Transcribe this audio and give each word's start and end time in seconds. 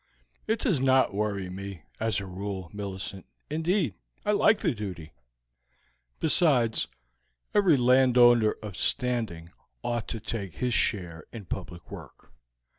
"It 0.47 0.57
does 0.61 0.81
not 0.81 1.13
worry 1.13 1.47
me, 1.51 1.83
as 1.99 2.19
a 2.19 2.25
rule, 2.25 2.71
Millicent; 2.73 3.23
indeed, 3.51 3.93
I 4.25 4.31
like 4.31 4.61
the 4.61 4.73
duty. 4.73 5.13
Besides, 6.19 6.87
every 7.53 7.77
landowner 7.77 8.55
of 8.63 8.75
standing 8.75 9.49
ought 9.83 10.07
to 10.07 10.19
take 10.19 10.55
his 10.55 10.73
share 10.73 11.25
in 11.31 11.45
public 11.45 11.91
work. 11.91 12.33